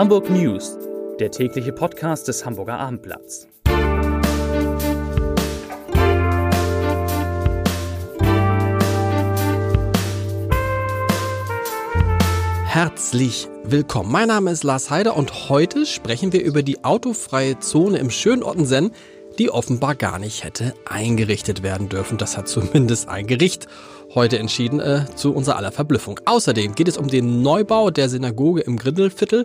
[0.00, 0.78] Hamburg News,
[1.18, 3.46] der tägliche Podcast des Hamburger Abendblatts.
[12.64, 14.10] Herzlich willkommen.
[14.10, 18.42] Mein Name ist Lars Heider und heute sprechen wir über die autofreie Zone im schönen
[18.42, 18.92] Ottensen,
[19.38, 22.16] die offenbar gar nicht hätte eingerichtet werden dürfen.
[22.16, 23.66] Das hat zumindest ein Gericht
[24.14, 26.18] heute entschieden, äh, zu unserer aller Verblüffung.
[26.24, 29.44] Außerdem geht es um den Neubau der Synagoge im Grindelviertel,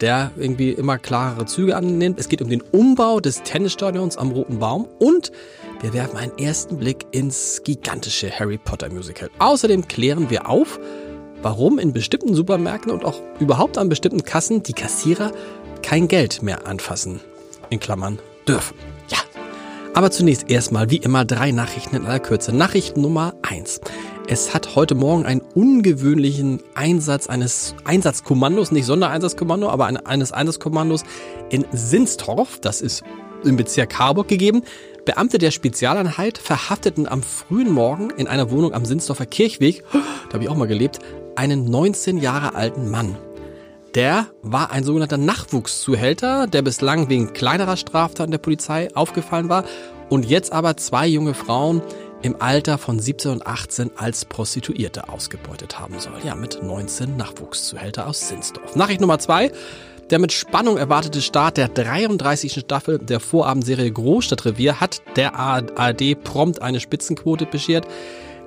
[0.00, 2.18] der irgendwie immer klarere Züge annimmt.
[2.18, 5.32] Es geht um den Umbau des Tennisstadions am Roten Baum und
[5.80, 9.30] wir werfen einen ersten Blick ins gigantische Harry Potter Musical.
[9.38, 10.78] Außerdem klären wir auf,
[11.42, 15.32] warum in bestimmten Supermärkten und auch überhaupt an bestimmten Kassen die Kassierer
[15.82, 17.20] kein Geld mehr anfassen.
[17.70, 18.76] In Klammern dürfen.
[19.08, 19.18] Ja.
[19.94, 22.54] Aber zunächst erstmal wie immer drei Nachrichten in aller Kürze.
[22.54, 23.80] Nachricht Nummer eins.
[24.28, 31.04] Es hat heute Morgen einen ungewöhnlichen Einsatz eines Einsatzkommandos, nicht Sondereinsatzkommando, aber eines Einsatzkommandos
[31.48, 33.04] in Sinstorf, das ist
[33.44, 34.62] im Bezirk Harburg gegeben.
[35.04, 40.42] Beamte der Spezialeinheit verhafteten am frühen Morgen in einer Wohnung am Sinsdorfer Kirchweg, da habe
[40.42, 40.98] ich auch mal gelebt,
[41.36, 43.16] einen 19 Jahre alten Mann.
[43.94, 49.64] Der war ein sogenannter Nachwuchszuhälter, der bislang wegen kleinerer Straftaten der Polizei aufgefallen war
[50.08, 51.80] und jetzt aber zwei junge Frauen
[52.22, 56.14] im Alter von 17 und 18 als Prostituierte ausgebeutet haben soll.
[56.24, 58.76] Ja, mit 19 Nachwuchszuhälter aus Sinsdorf.
[58.76, 59.50] Nachricht Nummer zwei.
[60.10, 62.60] Der mit Spannung erwartete Start der 33.
[62.60, 67.88] Staffel der Vorabendserie Großstadtrevier hat der ARD prompt eine Spitzenquote beschert.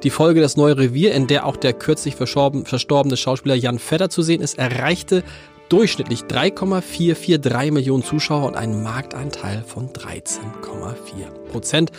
[0.03, 4.21] Die Folge Das neue Revier, in der auch der kürzlich verstorbene Schauspieler Jan Fedder zu
[4.21, 5.23] sehen ist, erreichte
[5.67, 11.91] durchschnittlich 3,443 Millionen Zuschauer und einen Marktanteil von 13,4 Prozent.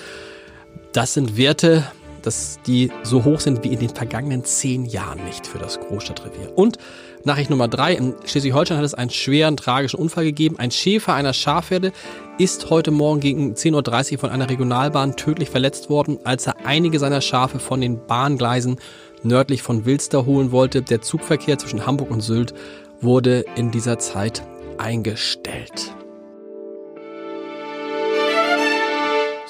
[0.92, 1.84] Das sind Werte,
[2.22, 6.52] dass die so hoch sind wie in den vergangenen zehn Jahren nicht für das Großstadtrevier.
[6.56, 6.78] Und
[7.22, 7.94] Nachricht Nummer drei.
[7.94, 10.58] In Schleswig-Holstein hat es einen schweren, tragischen Unfall gegeben.
[10.58, 11.92] Ein Schäfer einer Schafherde
[12.38, 16.98] ist heute Morgen gegen 10.30 Uhr von einer Regionalbahn tödlich verletzt worden, als er einige
[16.98, 18.78] seiner Schafe von den Bahngleisen
[19.22, 20.82] nördlich von Wilster holen wollte.
[20.82, 22.54] Der Zugverkehr zwischen Hamburg und Sylt
[23.00, 24.42] wurde in dieser Zeit
[24.78, 25.94] eingestellt.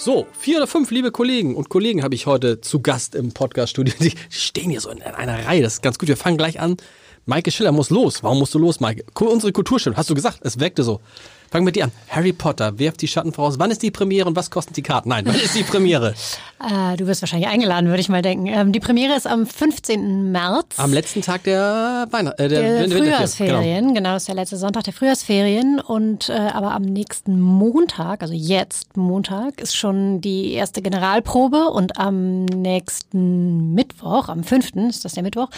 [0.03, 3.93] So, vier oder fünf liebe Kollegen und Kollegen habe ich heute zu Gast im Podcast-Studio.
[4.00, 5.62] Die stehen hier so in einer Reihe.
[5.62, 6.09] Das ist ganz gut.
[6.09, 6.78] Wir fangen gleich an.
[7.27, 8.22] Maike Schiller muss los.
[8.22, 9.05] Warum musst du los, Maike?
[9.21, 11.03] Unsere Kulturstunde, hast du gesagt, es weckte so.
[11.50, 11.93] Fangen wir mit dir an.
[12.09, 13.59] Harry Potter, wirft die Schatten voraus.
[13.59, 15.11] Wann ist die Premiere und was kosten die Karten?
[15.11, 16.15] Nein, wann ist die Premiere?
[16.60, 18.47] äh, du wirst wahrscheinlich eingeladen, würde ich mal denken.
[18.47, 20.31] Ähm, die Premiere ist am 15.
[20.31, 20.78] März.
[20.78, 23.88] Am letzten Tag der, Weihnacht äh, der, der Frühjahrsferien.
[23.88, 23.94] Genau.
[23.94, 25.81] genau, das ist der letzte Sonntag der Frühjahrsferien.
[25.81, 31.69] Und äh, aber am nächsten Montag, also jetzt Montag, ist schon die erste Generalprobe.
[31.69, 34.76] Und am nächsten Mittwoch, am 5.
[34.91, 35.49] ist das der Mittwoch,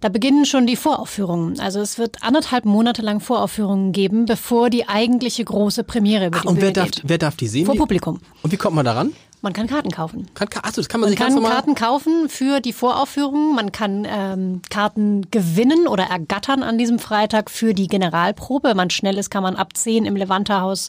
[0.00, 1.60] da beginnen schon die Voraufführungen.
[1.60, 6.48] Also es wird anderthalb Monate lang Voraufführungen geben, bevor die eigentliche große Premiere über die
[6.48, 7.66] ah, Und wer darf, wer darf die sehen?
[7.66, 8.20] Vor Publikum.
[8.42, 9.12] Und wie kommt man daran?
[9.42, 10.26] Man kann Karten kaufen.
[10.34, 13.54] Kann, achso, das kann man, man sich kann ganz normal Karten kaufen für die Voraufführung.
[13.54, 18.68] Man kann ähm, Karten gewinnen oder ergattern an diesem Freitag für die Generalprobe.
[18.68, 20.88] Wenn man schnell ist, kann man ab 10 im Levanterhaus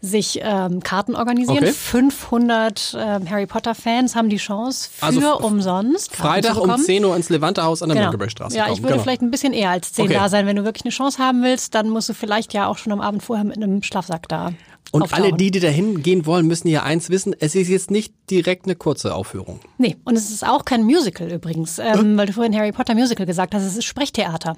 [0.00, 1.58] sich ähm, Karten organisieren.
[1.58, 1.72] Okay.
[1.72, 6.12] 500 ähm, Harry Potter Fans haben die Chance für also umsonst.
[6.12, 8.06] Karten Freitag um 10 Uhr ins Levanterhaus an der genau.
[8.06, 9.02] Mönckebergstraße Ja, ich würde genau.
[9.02, 10.14] vielleicht ein bisschen eher als 10 okay.
[10.14, 10.46] da sein.
[10.46, 13.00] Wenn du wirklich eine Chance haben willst, dann musst du vielleicht ja auch schon am
[13.00, 14.52] Abend vorher mit einem Schlafsack da
[14.92, 18.14] und alle die, die dahin gehen wollen, müssen ja eins wissen, es ist jetzt nicht
[18.30, 19.60] direkt eine kurze Aufführung.
[19.78, 23.26] Nee, und es ist auch kein Musical übrigens, ähm, weil du vorhin Harry Potter Musical
[23.26, 24.56] gesagt hast, es ist Sprechtheater.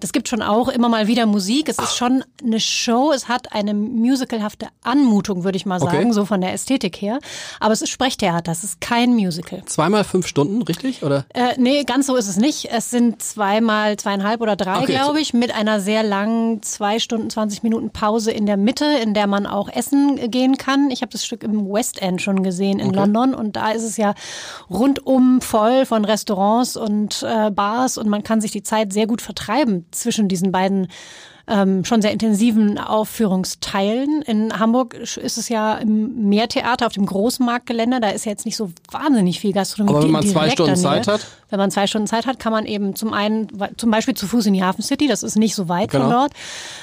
[0.00, 3.52] Das gibt schon auch immer mal wieder Musik, es ist schon eine Show, es hat
[3.52, 6.12] eine musicalhafte Anmutung, würde ich mal sagen, okay.
[6.12, 7.18] so von der Ästhetik her,
[7.60, 9.64] aber es ist Sprechtheater, es ist kein Musical.
[9.64, 11.02] Zweimal fünf Stunden, richtig?
[11.02, 11.24] Oder?
[11.32, 12.70] Äh, nee, ganz so ist es nicht.
[12.70, 17.30] Es sind zweimal zweieinhalb oder drei, okay, glaube ich, mit einer sehr langen zwei Stunden,
[17.30, 20.90] 20 Minuten Pause in der Mitte, in der man auch essen gehen kann.
[20.90, 22.96] Ich habe das Stück im West End schon gesehen in okay.
[22.96, 24.14] London und da ist es ja
[24.68, 29.22] rundum voll von Restaurants und äh, Bars und man kann sich die Zeit sehr gut
[29.22, 30.88] vertreiben zwischen diesen beiden
[31.46, 34.22] ähm, schon sehr intensiven Aufführungsteilen.
[34.22, 38.00] In Hamburg ist es ja im Meertheater auf dem Großmarktgelände.
[38.00, 39.96] Da ist ja jetzt nicht so wahnsinnig viel Gastronomie.
[39.96, 41.26] Aber wenn man zwei Stunden Zeit hat?
[41.50, 44.46] Wenn man zwei Stunden Zeit hat, kann man eben zum einen, zum Beispiel zu Fuß
[44.46, 46.04] in die Hafen City, das ist nicht so weit genau.
[46.04, 46.32] von dort.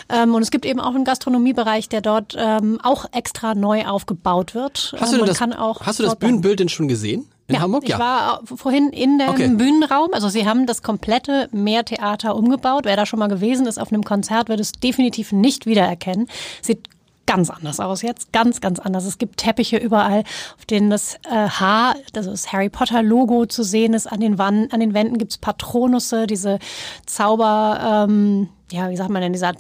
[0.09, 4.53] Ähm, und es gibt eben auch einen Gastronomiebereich, der dort ähm, auch extra neu aufgebaut
[4.53, 4.95] wird.
[4.99, 7.25] Hast du, ähm, das, hast du das Bühnenbild denn schon gesehen?
[7.51, 7.87] In ja, Hamburg?
[7.87, 7.95] Ja.
[7.95, 9.47] Ich war vorhin in dem okay.
[9.49, 10.09] Bühnenraum.
[10.13, 12.85] Also sie haben das komplette Meertheater umgebaut.
[12.85, 16.27] Wer da schon mal gewesen ist auf einem Konzert, wird es definitiv nicht wiedererkennen.
[16.61, 16.87] Sieht
[17.25, 19.05] ganz anders aus jetzt, ganz, ganz anders.
[19.05, 20.23] Es gibt Teppiche überall,
[20.57, 24.07] auf denen das äh, H, also das Harry Potter Logo zu sehen ist.
[24.11, 26.59] An den, Wand, an den Wänden gibt's Patronusse, diese
[27.05, 28.05] Zauber...
[28.09, 29.53] Ähm, ja, wie sagt man denn, dieser,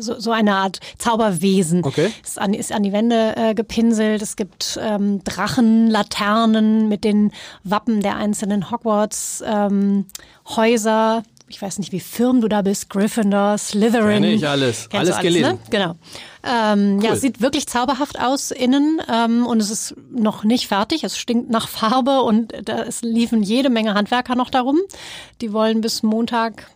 [0.00, 1.84] so, so eine Art Zauberwesen.
[1.84, 2.10] Okay.
[2.22, 4.20] Ist an, ist an die Wände äh, gepinselt.
[4.22, 7.32] Es gibt ähm, Drachen, Laternen mit den
[7.64, 10.06] Wappen der einzelnen Hogwarts ähm,
[10.48, 11.22] Häuser.
[11.48, 12.88] Ich weiß nicht, wie firm du da bist.
[12.88, 14.22] Gryffindor, Slytherin.
[14.22, 14.88] Kenn ich alles.
[14.88, 15.52] Kennst du Alles gelesen.
[15.52, 15.58] Ne?
[15.68, 15.94] Genau.
[16.42, 17.14] Ähm, Ja, Cool.
[17.16, 21.04] es sieht wirklich zauberhaft aus innen ähm, und es ist noch nicht fertig.
[21.04, 24.78] Es stinkt nach Farbe und da es liefen jede Menge Handwerker noch darum.
[25.42, 26.70] Die wollen bis Montag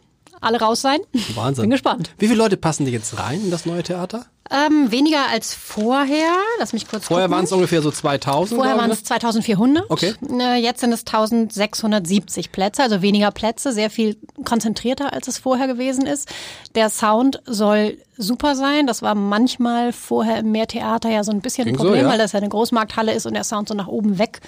[0.46, 1.00] alle raus sein.
[1.34, 1.62] Wahnsinn.
[1.62, 2.10] Bin gespannt.
[2.18, 4.26] Wie viele Leute passen dir jetzt rein in das neue Theater?
[4.50, 6.32] Ähm, weniger als vorher.
[6.58, 8.56] Lass mich kurz Vorher waren es ungefähr so 2000.
[8.56, 9.90] Vorher waren es 2400.
[9.90, 10.14] Okay.
[10.30, 15.66] Äh, Jetzt sind es 1670 Plätze, also weniger Plätze, sehr viel konzentrierter, als es vorher
[15.66, 16.28] gewesen ist.
[16.76, 18.86] Der Sound soll super sein.
[18.86, 22.10] Das war manchmal vorher im Meertheater ja so ein bisschen ein Ging so, Problem, ja.
[22.10, 24.40] weil das ja eine Großmarkthalle ist und der Sound so nach oben weg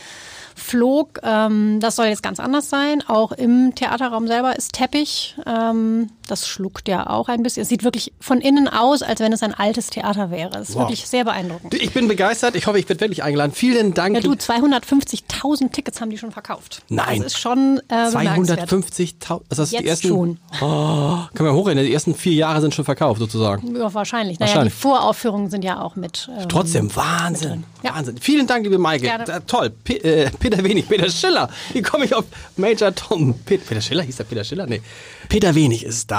[0.58, 1.20] flog.
[1.22, 3.02] Ähm, das soll jetzt ganz anders sein.
[3.06, 5.36] Auch im Theaterraum selber ist Teppich.
[5.46, 7.62] Ähm, das schluckt ja auch ein bisschen.
[7.62, 10.56] Es sieht wirklich von innen aus, als wenn es ein altes Theater wäre.
[10.58, 10.82] Es ist Wow.
[10.82, 11.74] wirklich sehr beeindruckend.
[11.74, 12.54] Ich bin begeistert.
[12.54, 13.52] Ich hoffe, ich werde wirklich eingeladen.
[13.52, 14.14] Vielen Dank.
[14.16, 16.82] Ja, du, 250.000 Tickets haben die schon verkauft.
[16.88, 17.18] Nein.
[17.22, 18.70] Das ist schon äh, bemerkenswert.
[18.70, 19.40] 250.000.
[19.48, 20.38] Also das Jetzt die ersten, schon.
[20.60, 21.84] Oh, können wir hochrechnen.
[21.86, 23.74] Die ersten vier Jahre sind schon verkauft, sozusagen.
[23.76, 24.38] Ja, wahrscheinlich.
[24.38, 24.74] Naja, Wahrscheinlich.
[24.74, 26.28] die Voraufführungen sind ja auch mit.
[26.38, 27.64] Ähm, Trotzdem, Wahnsinn.
[27.82, 27.94] Ja.
[27.94, 28.18] Wahnsinn.
[28.20, 29.10] Vielen Dank, liebe Maike.
[29.26, 29.70] Da, toll.
[29.70, 31.48] P äh, Peter Wenig, Peter Schiller.
[31.72, 32.24] Wie komme ich auf
[32.56, 33.34] Major Tom?
[33.44, 34.02] Pe Peter Schiller?
[34.02, 34.66] Hieß der Peter Schiller?
[34.66, 34.82] Nee.
[35.28, 36.17] Peter Wenig ist da.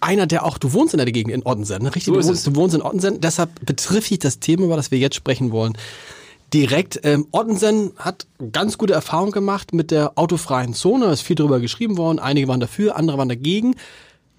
[0.00, 1.94] Einer, der auch, du wohnst in der Gegend in Ottensen, ne?
[1.94, 2.04] richtig?
[2.04, 3.20] So du, wohnst, du wohnst in Ottensen.
[3.20, 5.76] Deshalb betrifft dich das Thema, über das wir jetzt sprechen wollen,
[6.54, 7.00] direkt.
[7.02, 11.06] Ähm, Ottensen hat ganz gute Erfahrungen gemacht mit der autofreien Zone.
[11.06, 12.18] Es ist viel darüber geschrieben worden.
[12.18, 13.76] Einige waren dafür, andere waren dagegen.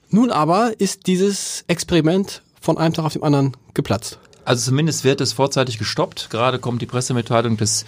[0.10, 4.19] Nun aber ist dieses Experiment von einem Tag auf den anderen geplatzt.
[4.43, 6.29] Also zumindest wird es vorzeitig gestoppt.
[6.31, 7.85] Gerade kommt die Pressemitteilung des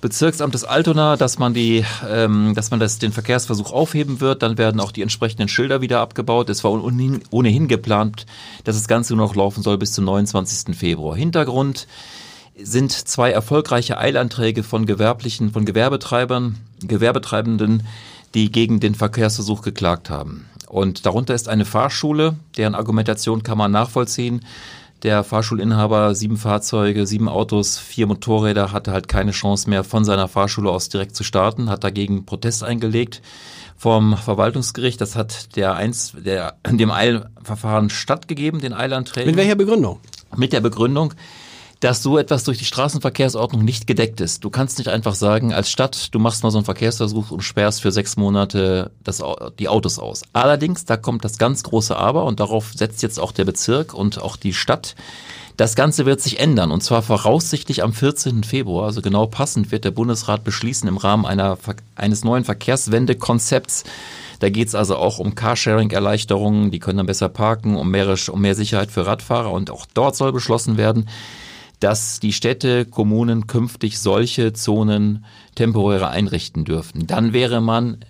[0.00, 4.42] Bezirksamtes Altona, dass man die, ähm, dass man das, den Verkehrsversuch aufheben wird.
[4.42, 6.48] Dann werden auch die entsprechenden Schilder wieder abgebaut.
[6.50, 8.26] Es war ohnehin, ohnehin geplant,
[8.64, 10.76] dass das Ganze nur noch laufen soll bis zum 29.
[10.76, 11.16] Februar.
[11.16, 11.86] Hintergrund
[12.60, 17.86] sind zwei erfolgreiche Eilanträge von gewerblichen, von Gewerbetreibern, Gewerbetreibenden,
[18.34, 20.46] die gegen den Verkehrsversuch geklagt haben.
[20.68, 24.42] Und darunter ist eine Fahrschule, deren Argumentation kann man nachvollziehen.
[25.02, 30.28] Der Fahrschulinhaber, sieben Fahrzeuge, sieben Autos, vier Motorräder, hatte halt keine Chance mehr, von seiner
[30.28, 33.20] Fahrschule aus direkt zu starten, hat dagegen Protest eingelegt
[33.76, 35.00] vom Verwaltungsgericht.
[35.00, 39.98] Das hat der eins, der, dem Eilverfahren stattgegeben, den Eilanträgen Mit welcher Begründung?
[40.36, 41.14] mit der Begründung,
[41.82, 44.44] dass so etwas durch die Straßenverkehrsordnung nicht gedeckt ist.
[44.44, 47.82] Du kannst nicht einfach sagen, als Stadt, du machst mal so einen Verkehrsversuch und sperrst
[47.82, 49.20] für sechs Monate das,
[49.58, 50.22] die Autos aus.
[50.32, 54.22] Allerdings, da kommt das ganz große Aber und darauf setzt jetzt auch der Bezirk und
[54.22, 54.94] auch die Stadt.
[55.56, 58.44] Das Ganze wird sich ändern und zwar voraussichtlich am 14.
[58.44, 61.58] Februar, also genau passend wird der Bundesrat beschließen im Rahmen einer,
[61.96, 63.82] eines neuen Verkehrswendekonzepts.
[64.38, 68.54] Da geht's also auch um Carsharing-Erleichterungen, die können dann besser parken, um mehr, um mehr
[68.54, 71.08] Sicherheit für Radfahrer und auch dort soll beschlossen werden,
[71.82, 75.24] dass die Städte, Kommunen künftig solche Zonen
[75.56, 77.06] temporäre einrichten dürften.
[77.06, 78.04] Dann wäre man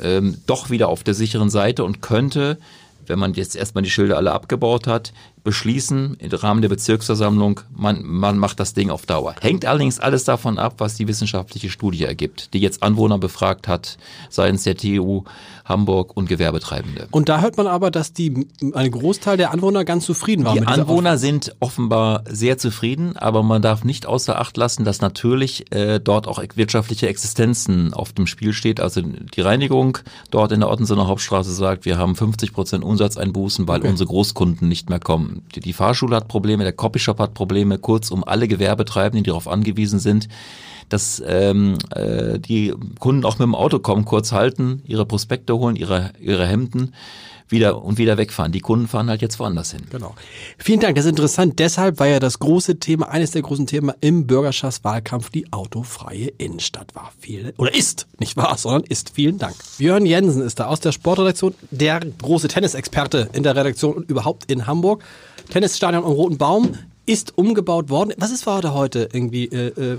[0.00, 2.58] äh, ähm, doch wieder auf der sicheren Seite und könnte,
[3.06, 8.02] wenn man jetzt erstmal die Schilder alle abgebaut hat, beschließen im Rahmen der Bezirksversammlung, man,
[8.02, 9.36] man macht das Ding auf Dauer.
[9.40, 13.98] Hängt allerdings alles davon ab, was die wissenschaftliche Studie ergibt, die jetzt Anwohner befragt hat,
[14.30, 15.24] seitens der TU
[15.64, 17.08] Hamburg und Gewerbetreibende.
[17.10, 20.66] Und da hört man aber, dass die ein Großteil der Anwohner ganz zufrieden waren Die
[20.66, 26.00] Anwohner sind offenbar sehr zufrieden, aber man darf nicht außer Acht lassen, dass natürlich äh,
[26.00, 28.78] dort auch wirtschaftliche Existenzen auf dem Spiel steht.
[28.80, 29.98] Also die Reinigung
[30.30, 34.90] dort in der Ottensener Hauptstraße sagt, wir haben 50 Prozent Umsatzeinbußen, weil unsere Großkunden nicht
[34.90, 35.33] mehr kommen.
[35.54, 39.98] Die, die Fahrschule hat Probleme, der Copyshop hat Probleme, kurzum alle Gewerbetreibenden, die darauf angewiesen
[39.98, 40.28] sind,
[40.88, 45.76] dass ähm, äh, die Kunden auch mit dem Auto kommen, kurz halten, ihre Prospekte holen,
[45.76, 46.92] ihre, ihre Hemden
[47.48, 48.52] wieder und wieder wegfahren.
[48.52, 49.82] Die Kunden fahren halt jetzt woanders hin.
[49.90, 50.14] Genau.
[50.58, 51.58] Vielen Dank, das ist interessant.
[51.58, 56.94] Deshalb war ja das große Thema, eines der großen Themen im Bürgerschaftswahlkampf die autofreie Innenstadt
[56.94, 57.12] war.
[57.18, 59.10] Viel, oder ist, nicht wahr, sondern ist.
[59.14, 59.54] Vielen Dank.
[59.78, 64.50] Björn Jensen ist da aus der Sportredaktion, der große Tennisexperte in der Redaktion und überhaupt
[64.50, 65.02] in Hamburg.
[65.50, 66.74] Tennisstadion am Roten Baum
[67.06, 68.14] ist umgebaut worden.
[68.16, 69.46] Was ist war da heute irgendwie?
[69.46, 69.98] Äh, äh,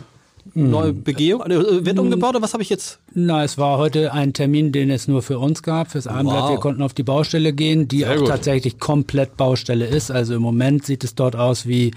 [0.54, 1.42] Neue Begehung?
[1.42, 3.00] Äh, Wird umgebaut oder was habe ich jetzt?
[3.18, 6.44] Na, es war heute ein Termin, den es nur für uns gab, fürs Abendblatt.
[6.44, 6.50] Wow.
[6.52, 8.28] Wir konnten auf die Baustelle gehen, die Sehr auch gut.
[8.28, 10.12] tatsächlich komplett Baustelle ist.
[10.12, 11.92] Also im Moment sieht es dort aus wie,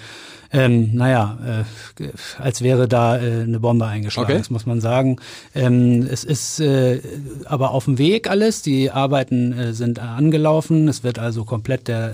[0.53, 1.65] ähm, naja,
[2.01, 2.05] äh,
[2.41, 4.39] als wäre da äh, eine Bombe eingeschlagen, Okay.
[4.39, 5.17] das muss man sagen.
[5.57, 7.01] Ähm, es ist äh,
[7.47, 8.63] aber auf dem Weg alles.
[8.63, 10.87] Die Arbeiten äh, sind angelaufen.
[10.87, 12.13] Es wird also komplett der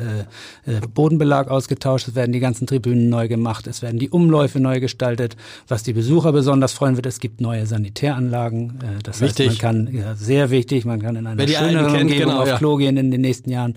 [0.67, 2.09] äh, äh, Bodenbelag ausgetauscht.
[2.09, 3.67] Es werden die ganzen Tribünen neu gemacht.
[3.67, 5.37] Es werden die Umläufe neu gestaltet.
[5.69, 8.81] Was die Besucher besonders freuen wird, es gibt neue Sanitäranlagen.
[8.83, 9.51] Äh, das Wichtig.
[9.51, 12.49] heißt, man kann, ja, sehr wichtig, man kann in einer schöneren kennt, Umgebung genau, auf
[12.49, 12.59] ja.
[12.59, 13.77] Klo gehen in den nächsten Jahren.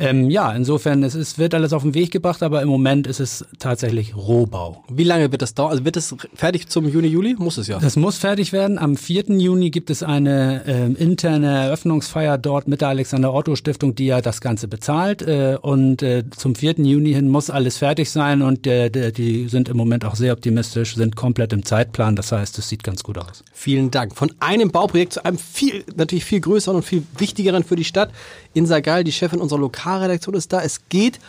[0.00, 3.18] Ähm, ja, insofern, es ist, wird alles auf den Weg gebracht, aber im Moment ist
[3.18, 4.84] es tatsächlich Rohbau.
[4.88, 5.72] Wie lange wird das dauern?
[5.72, 7.34] Also wird es fertig zum Juni, Juli?
[7.36, 7.80] Muss es ja.
[7.80, 8.78] Das muss fertig werden.
[8.78, 9.24] Am 4.
[9.38, 14.20] Juni gibt es eine ähm, interne Eröffnungsfeier dort mit der Alexander Otto Stiftung, die ja
[14.20, 15.22] das Ganze bezahlt.
[15.22, 16.74] Äh, und äh, zum 4.
[16.78, 20.94] Juni hin muss alles fertig sein und äh, die sind im Moment auch sehr optimistisch,
[20.94, 22.14] sind komplett im Zeitplan.
[22.14, 23.42] Das heißt, es sieht ganz gut aus.
[23.52, 24.14] Vielen Dank.
[24.14, 28.10] Von einem Bauprojekt zu einem viel, natürlich viel größeren und viel wichtigeren für die Stadt.
[28.54, 30.62] Insa Geil, die Chefin unserer Lokalredaktion, ist da.
[30.62, 31.20] Es geht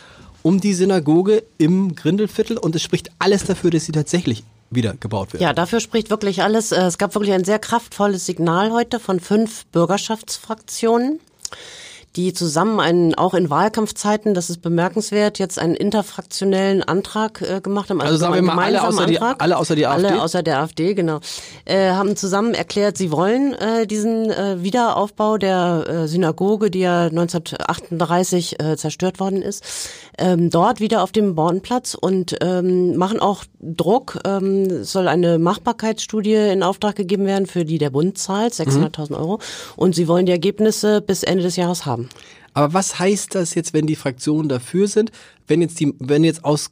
[0.42, 5.34] um die Synagoge im Grindelviertel und es spricht alles dafür, dass sie tatsächlich wieder gebaut
[5.34, 5.42] wird.
[5.42, 6.72] Ja, dafür spricht wirklich alles.
[6.72, 11.20] Äh, Es gab wirklich ein sehr kraftvolles Signal heute von fünf Bürgerschaftsfraktionen,
[12.16, 17.90] die zusammen einen, auch in Wahlkampfzeiten, das ist bemerkenswert, jetzt einen interfraktionellen Antrag äh, gemacht
[17.92, 18.02] haben.
[18.02, 19.42] Also sagen wir mal alle außer die- Antrag.
[19.44, 20.08] alle außer die AfD?
[20.08, 21.20] Alle außer der AfD, genau.
[21.66, 27.06] Äh, haben zusammen erklärt, sie wollen äh, diesen äh, Wiederaufbau der äh, Synagoge, die ja
[27.06, 29.64] 1938 äh, zerstört worden ist,
[30.18, 34.20] ähm, dort wieder auf dem Bornplatz und ähm, machen auch Druck.
[34.26, 39.18] Ähm, es soll eine Machbarkeitsstudie in Auftrag gegeben werden, für die der Bund zahlt, 600.000
[39.18, 39.40] Euro.
[39.76, 41.99] Und sie wollen die Ergebnisse bis Ende des Jahres haben.
[42.54, 45.12] Aber was heißt das jetzt, wenn die Fraktionen dafür sind?
[45.48, 46.72] Wenn jetzt die, wenn jetzt aus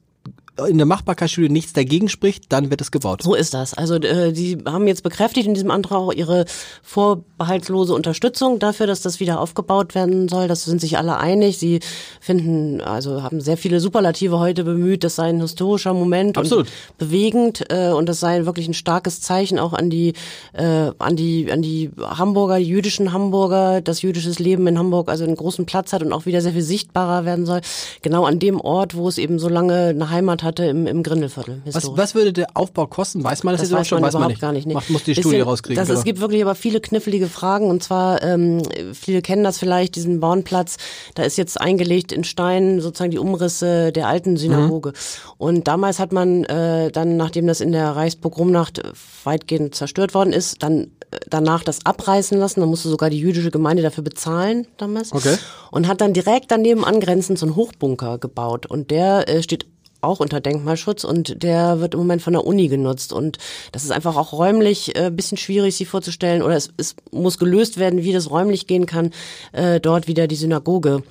[0.67, 3.21] in der Machbarkeitsstudie nichts dagegen spricht, dann wird es gebaut.
[3.21, 3.73] So ist das.
[3.73, 6.45] Also äh, die haben jetzt bekräftigt in diesem Antrag auch ihre
[6.81, 10.47] vorbehaltlose Unterstützung dafür, dass das wieder aufgebaut werden soll.
[10.47, 11.57] Das sind sich alle einig.
[11.57, 11.79] Sie
[12.19, 15.03] finden, also haben sehr viele Superlative heute bemüht.
[15.03, 16.65] Das sei ein historischer Moment Absolut.
[16.65, 20.13] und bewegend äh, und das sei wirklich ein starkes Zeichen auch an die
[20.53, 25.23] äh, an die an die Hamburger, die jüdischen Hamburger, dass jüdisches Leben in Hamburg also
[25.23, 27.61] einen großen Platz hat und auch wieder sehr viel sichtbarer werden soll.
[28.01, 31.62] Genau an dem Ort, wo es eben so lange eine Heimat hatte im, im Grindelviertel.
[31.72, 33.24] Was, was würde der Aufbau kosten?
[33.24, 34.01] Weiß man das, Das jetzt weiß schon?
[34.01, 34.42] man weiß man nicht.
[34.42, 34.66] gar nicht.
[34.66, 34.74] Nee.
[34.74, 35.75] Macht, muss die Bisschen- Studie rauskriegen.
[35.86, 38.63] Das, es gibt wirklich aber viele knifflige Fragen und zwar, ähm,
[38.94, 40.77] viele kennen das vielleicht, diesen Bornplatz,
[41.13, 44.94] da ist jetzt eingelegt in Stein sozusagen die Umrisse der alten Synagoge.
[45.38, 48.82] Und damals hat man äh, dann, nachdem das in der Reichspogromnacht
[49.24, 52.62] weitgehend zerstört worden ist, dann äh, danach das abreißen lassen.
[52.62, 55.12] Dann musste sogar die jüdische Gemeinde dafür bezahlen damals.
[55.13, 55.36] Okay.
[55.72, 58.66] Und hat dann direkt daneben angrenzend so einen Hochbunker gebaut.
[58.66, 59.66] Und der äh, steht
[60.01, 63.13] auch unter Denkmalschutz und der wird im Moment von der Uni genutzt.
[63.13, 63.38] Und
[63.72, 66.42] das ist einfach auch räumlich äh, bisschen schwierig, sich vorzustellen.
[66.42, 69.12] Oder es, es muss gelöst werden, wie das räumlich gehen kann,
[69.54, 71.04] äh, dort wieder die Synagoge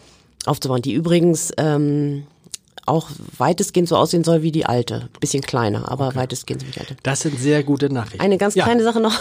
[0.45, 0.83] aufzubauen.
[0.83, 2.27] Die übrigens ähm,
[2.87, 5.09] auch weitestgehend so aussehen soll wie die alte.
[5.19, 6.97] Bisschen kleiner, aber weitestgehend so wie die alte.
[7.03, 8.21] Das sind sehr gute Nachrichten.
[8.21, 8.65] Eine ganz Ja.
[8.65, 9.19] kleine Sache noch.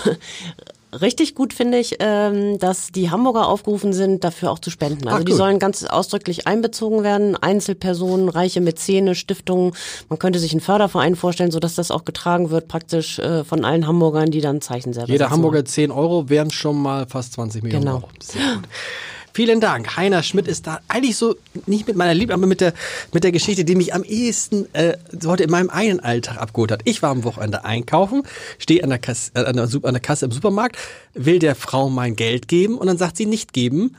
[1.02, 5.08] Richtig gut finde ich, ähm, dass die Hamburger aufgerufen sind, dafür auch zu spenden.
[5.08, 7.36] Also Ah, die sollen ganz ausdrücklich einbezogen werden.
[7.36, 9.74] Einzelpersonen, reiche Mäzene, Stiftungen.
[10.10, 13.88] Man könnte sich einen Förderverein vorstellen, sodass das auch getragen wird, praktisch äh, von allen
[13.88, 17.64] Hamburgern, die dann Zeichen selber Jeder setzen Hamburger 10 Euro wären schon mal fast 20
[17.64, 17.96] Millionen Genau.
[17.98, 18.10] Euro.
[18.22, 18.64] Sehr gut.
[19.36, 19.98] Vielen Dank.
[19.98, 22.74] Heiner Schmidt ist da eigentlich so, nicht mit meiner Liebe, aber mit der,
[23.12, 26.80] mit der Geschichte, die mich am ehesten äh, heute in meinem einen Alltag abgeholt hat.
[26.86, 28.24] Ich war am Wochenende einkaufen,
[28.60, 30.78] stehe an der, Kasse, äh, an, der, an der Kasse im Supermarkt,
[31.14, 33.98] will der Frau mein Geld geben und dann sagt sie nicht geben,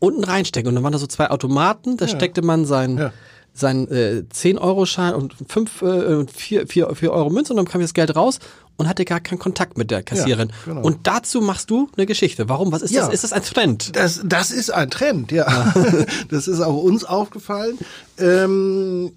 [0.00, 0.68] unten reinstecken.
[0.70, 3.12] Und dann waren da so zwei Automaten, da steckte man sein, Ja.
[3.52, 7.94] sein äh, 10-Euro-Schein und 5, äh, 4, 4, 4 Euro Münze und dann kam das
[7.94, 8.40] Geld raus
[8.76, 10.52] und hatte gar keinen Kontakt mit der Kassiererin.
[10.64, 10.82] genau.
[10.82, 12.48] Und dazu machst du eine Geschichte.
[12.48, 12.72] Warum?
[12.72, 13.04] Was ist Ja.
[13.06, 13.14] das?
[13.14, 13.94] Ist das ein Trend?
[13.96, 15.72] Das, das ist ein Trend, ja.
[16.28, 17.78] Das ist auch uns aufgefallen.
[18.18, 19.12] Ähm,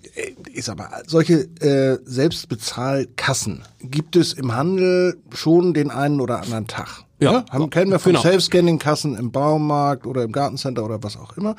[0.53, 6.67] ich sag mal, solche äh, Selbstbezahlkassen gibt es im Handel schon den einen oder anderen
[6.67, 7.03] Tag.
[7.19, 7.43] Ja.
[7.49, 8.21] haben, kennen wir von Genau.
[8.21, 11.55] Self-Scanning-Kassen im Baumarkt oder im Gartencenter oder was auch immer.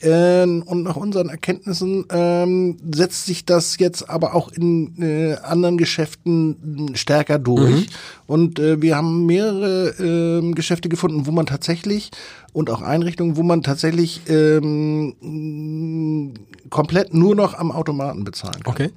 [0.00, 5.76] Ähm, und nach unseren Erkenntnissen ähm, setzt sich das jetzt aber auch in äh, anderen
[5.76, 6.56] Geschäften
[6.86, 7.88] mh, stärker durch.
[8.26, 12.10] Und äh, wir haben mehrere ähm, Geschäfte gefunden, wo man tatsächlich
[12.54, 16.32] und auch Einrichtungen, wo man tatsächlich ähm,
[16.70, 18.72] komplett nur noch am Automaten bezahlen kann.
[18.72, 18.90] Okay.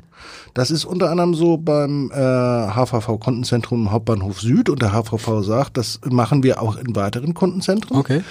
[0.53, 5.77] Das ist unter anderem so beim äh, HVV Kundenzentrum Hauptbahnhof Süd und der HVV sagt,
[5.77, 7.97] das machen wir auch in weiteren Kundenzentren.
[7.97, 8.21] Okay.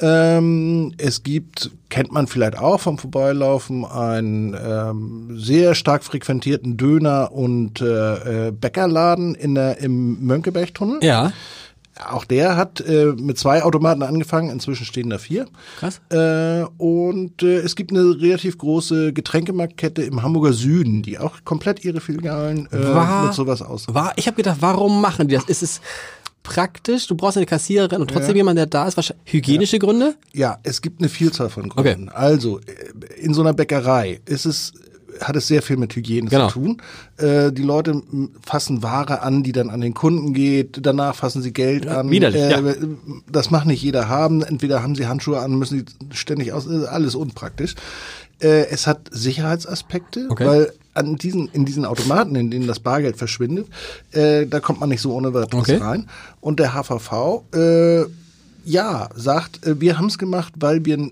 [0.00, 7.30] Ähm, es gibt, kennt man vielleicht auch vom Vorbeilaufen, einen ähm, sehr stark frequentierten Döner-
[7.30, 10.98] und äh, äh, Bäckerladen in der, im Mönckebergtunnel.
[11.02, 11.32] Ja.
[12.08, 15.46] Auch der hat äh, mit zwei Automaten angefangen, inzwischen stehen da vier.
[15.78, 16.00] Krass.
[16.10, 21.84] Äh, und äh, es gibt eine relativ große Getränkemarktkette im Hamburger Süden, die auch komplett
[21.84, 23.86] ihre Filialen äh, War- mit sowas aus.
[23.92, 25.44] War, ich habe gedacht, warum machen die das?
[25.44, 25.80] Ist es
[26.42, 27.06] praktisch?
[27.06, 28.96] Du brauchst eine Kassiererin und trotzdem jemand, der da ist.
[28.96, 30.14] Wahrscheinlich hygienische Gründe?
[30.32, 32.08] Ja, es gibt eine Vielzahl von Gründen.
[32.08, 34.72] Also, äh, in so einer Bäckerei ist es
[35.20, 36.48] hat es sehr viel mit Hygiene Genau.
[36.48, 36.82] zu tun.
[37.16, 38.02] Äh, die Leute
[38.44, 40.78] fassen Ware an, die dann an den Kunden geht.
[40.86, 42.10] Danach fassen sie Geld an.
[42.10, 42.74] widerlich, äh, ja.
[43.30, 44.42] Das macht nicht jeder haben.
[44.42, 45.84] Entweder haben sie Handschuhe an, müssen sie
[46.16, 46.66] ständig aus.
[46.66, 47.74] äh, Alles unpraktisch.
[48.40, 50.46] Äh, es hat Sicherheitsaspekte, Okay.
[50.46, 53.66] weil an diesen, in diesen Automaten, in denen das Bargeld verschwindet,
[54.12, 55.76] äh, da kommt man nicht so ohne weiteres Okay.
[55.76, 56.08] rein.
[56.40, 58.04] Und der HVV, äh,
[58.64, 61.10] ja, sagt, äh, wir haben es gemacht, weil wir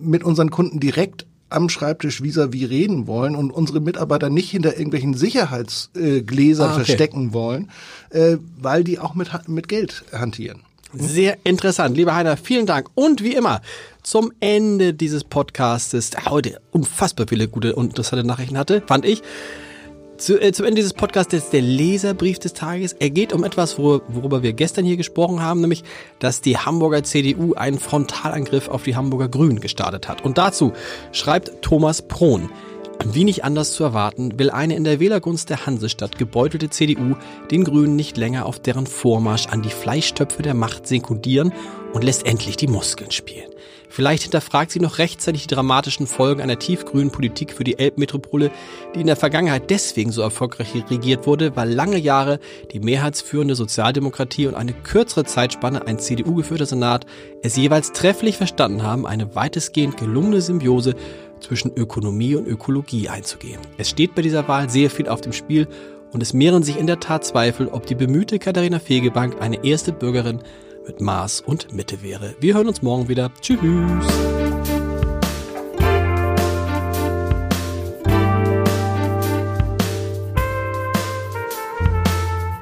[0.00, 5.14] mit unseren Kunden direkt am Schreibtisch vis-à-vis reden wollen und unsere Mitarbeiter nicht hinter irgendwelchen
[5.14, 6.84] Sicherheitsgläsern Gläsern Ah, okay.
[6.84, 7.70] verstecken wollen,
[8.10, 10.60] äh, weil die auch mit, mit Geld hantieren.
[10.94, 11.96] Sehr interessant.
[11.96, 12.88] Lieber Heiner, vielen Dank.
[12.94, 13.60] Und wie immer,
[14.02, 19.22] zum Ende dieses Podcastes, der heute unfassbar viele gute und interessante Nachrichten hatte, fand ich.
[20.18, 22.92] Zu, äh, zum Ende dieses Podcasts ist der Leserbrief des Tages.
[22.92, 25.84] Er geht um etwas, worüber, worüber wir gestern hier gesprochen haben, nämlich,
[26.18, 30.24] dass die Hamburger CDU einen Frontalangriff auf die Hamburger Grünen gestartet hat.
[30.24, 30.72] Und dazu
[31.12, 32.50] schreibt Thomas Prohn.
[33.04, 37.14] Wie nicht anders zu erwarten, will eine in der Wählergunst der Hansestadt gebeutelte CDU
[37.52, 41.52] den Grünen nicht länger auf deren Vormarsch an die Fleischtöpfe der Macht sekundieren
[41.92, 43.48] und lässt endlich die Muskeln spielen.
[43.88, 48.50] Vielleicht hinterfragt sie noch rechtzeitig die dramatischen Folgen einer tiefgrünen Politik für die Elbmetropole,
[48.94, 52.38] die in der Vergangenheit deswegen so erfolgreich regiert wurde, weil lange Jahre
[52.72, 57.06] die mehrheitsführende Sozialdemokratie und eine kürzere Zeitspanne ein CDU-geführter Senat
[57.42, 60.94] es jeweils trefflich verstanden haben, eine weitestgehend gelungene Symbiose
[61.40, 63.60] zwischen Ökonomie und Ökologie einzugehen.
[63.78, 65.68] Es steht bei dieser Wahl sehr viel auf dem Spiel
[66.12, 69.92] und es mehren sich in der Tat Zweifel, ob die bemühte Katharina Fegebank eine erste
[69.92, 70.40] Bürgerin
[70.88, 72.34] mit Maß und Mitte wäre.
[72.40, 73.30] Wir hören uns morgen wieder.
[73.40, 73.58] Tschüss.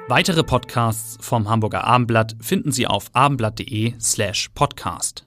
[0.08, 5.25] Weitere Podcasts vom Hamburger Abendblatt finden Sie auf abendblatt.de slash podcast.